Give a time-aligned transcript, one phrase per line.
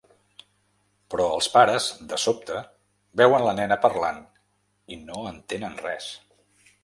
[1.13, 2.63] Però els pares, de sobte,
[3.21, 4.19] veuen la nena parlant
[4.95, 6.09] i no entenen res.